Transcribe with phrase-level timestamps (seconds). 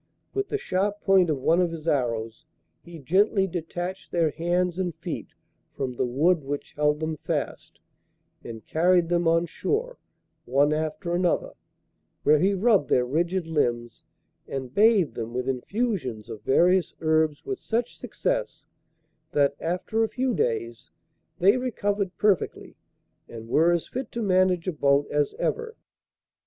[0.33, 2.47] With the sharp point of one of his arrows
[2.83, 5.35] he gently detached their hands and feet
[5.75, 7.79] from the wood which held them fast,
[8.43, 9.99] and carried them on shore,
[10.45, 11.51] one after another,
[12.23, 14.03] where he rubbed their rigid limbs,
[14.47, 18.65] and bathed them with infusions of various herbs with such success,
[19.33, 20.89] that, after a few days,
[21.37, 22.75] they recovered perfectly
[23.29, 25.77] and were as fit to manage a boat as ever.